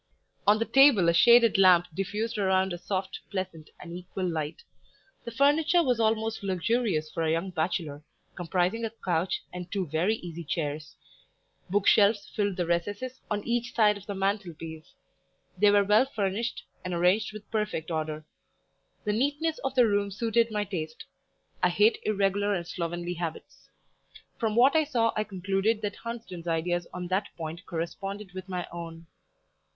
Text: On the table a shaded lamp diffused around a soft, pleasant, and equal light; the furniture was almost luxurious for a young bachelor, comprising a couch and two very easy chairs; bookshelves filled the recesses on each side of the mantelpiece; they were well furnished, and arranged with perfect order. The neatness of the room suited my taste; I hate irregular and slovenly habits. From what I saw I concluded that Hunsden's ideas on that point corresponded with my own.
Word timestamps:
On 0.47 0.57
the 0.57 0.65
table 0.65 1.09
a 1.09 1.13
shaded 1.13 1.59
lamp 1.59 1.85
diffused 1.93 2.39
around 2.39 2.73
a 2.73 2.79
soft, 2.79 3.19
pleasant, 3.29 3.69
and 3.79 3.93
equal 3.93 4.27
light; 4.27 4.63
the 5.25 5.29
furniture 5.29 5.83
was 5.83 5.99
almost 5.99 6.41
luxurious 6.41 7.11
for 7.11 7.21
a 7.21 7.29
young 7.33 7.51
bachelor, 7.51 8.01
comprising 8.33 8.83
a 8.83 8.89
couch 8.89 9.43
and 9.53 9.71
two 9.71 9.85
very 9.85 10.15
easy 10.15 10.43
chairs; 10.43 10.95
bookshelves 11.69 12.27
filled 12.35 12.57
the 12.57 12.65
recesses 12.65 13.21
on 13.29 13.43
each 13.47 13.75
side 13.75 13.95
of 13.95 14.07
the 14.07 14.15
mantelpiece; 14.15 14.91
they 15.55 15.69
were 15.69 15.83
well 15.83 16.07
furnished, 16.07 16.63
and 16.83 16.95
arranged 16.95 17.31
with 17.31 17.47
perfect 17.51 17.91
order. 17.91 18.25
The 19.03 19.13
neatness 19.13 19.59
of 19.59 19.75
the 19.75 19.85
room 19.85 20.09
suited 20.09 20.49
my 20.49 20.63
taste; 20.63 21.05
I 21.61 21.69
hate 21.69 21.99
irregular 22.03 22.55
and 22.55 22.67
slovenly 22.67 23.13
habits. 23.13 23.69
From 24.39 24.55
what 24.55 24.75
I 24.75 24.83
saw 24.83 25.11
I 25.15 25.23
concluded 25.23 25.83
that 25.83 25.97
Hunsden's 25.97 26.47
ideas 26.47 26.87
on 26.91 27.05
that 27.09 27.27
point 27.37 27.67
corresponded 27.67 28.31
with 28.33 28.49
my 28.49 28.65
own. 28.71 29.05